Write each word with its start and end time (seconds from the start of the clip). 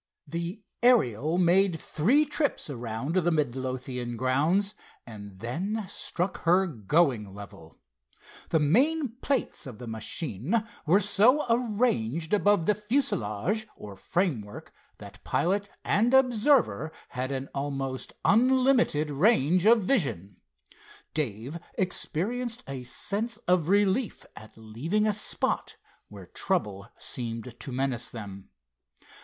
The 0.25 0.63
Ariel 0.81 1.37
made 1.37 1.79
three 1.79 2.25
trips 2.25 2.71
around 2.71 3.13
the 3.17 3.29
Midlothian 3.29 4.17
grounds, 4.17 4.73
and 5.05 5.37
then 5.37 5.85
struck 5.87 6.39
her 6.39 6.65
going 6.65 7.35
level. 7.35 7.77
The 8.49 8.57
main 8.59 9.09
plates 9.17 9.67
of 9.67 9.77
the 9.77 9.85
machine 9.85 10.63
were 10.87 11.01
so 11.01 11.45
arranged 11.47 12.33
above 12.33 12.65
the 12.65 12.73
fuselage 12.73 13.67
or 13.75 13.95
framework, 13.95 14.73
that 14.97 15.23
pilot 15.23 15.69
and 15.85 16.15
observer 16.15 16.91
had 17.09 17.31
an 17.31 17.49
almost 17.53 18.11
unlimited 18.25 19.11
range 19.11 19.67
of 19.67 19.83
vision. 19.83 20.37
Dave 21.13 21.59
experienced 21.77 22.63
a 22.67 22.81
sense 22.81 23.37
of 23.47 23.67
relief 23.69 24.25
at 24.35 24.53
leaving 24.57 25.05
a 25.05 25.13
spot 25.13 25.75
where 26.09 26.25
trouble 26.25 26.87
seemed 26.97 27.59
to 27.59 27.71
menace 27.71 28.09
them. 28.09 28.49